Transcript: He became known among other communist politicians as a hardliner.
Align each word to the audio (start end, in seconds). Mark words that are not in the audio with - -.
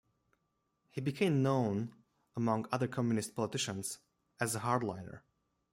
He 0.89 0.99
became 0.99 1.43
known 1.43 1.93
among 2.35 2.65
other 2.71 2.87
communist 2.87 3.35
politicians 3.35 3.99
as 4.39 4.55
a 4.55 4.61
hardliner. 4.61 5.21